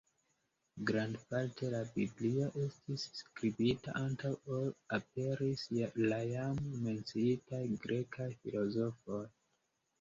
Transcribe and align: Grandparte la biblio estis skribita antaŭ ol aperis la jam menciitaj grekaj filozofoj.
Grandparte 0.91 1.67
la 1.73 1.81
biblio 1.97 2.47
estis 2.63 3.03
skribita 3.19 3.95
antaŭ 4.01 4.33
ol 4.57 4.67
aperis 4.99 5.69
la 6.09 6.21
jam 6.33 6.61
menciitaj 6.89 7.65
grekaj 7.87 8.31
filozofoj. 8.45 9.25